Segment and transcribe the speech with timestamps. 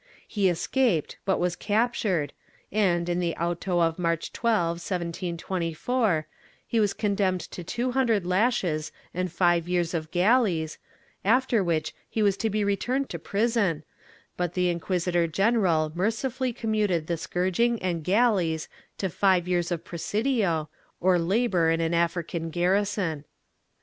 [0.27, 2.33] He escaped but was captured
[2.71, 6.25] and, in the auto of March 12, 1724,
[6.65, 10.79] he was condemned to two hundred lashes and five years of galleys,
[11.23, 13.83] after which he was to be returned to prison,
[14.37, 20.67] but the inquisitor general mercifully commuted the scourging and galleys to five years of presidio,
[20.99, 23.23] or labor in an Afri can garrison.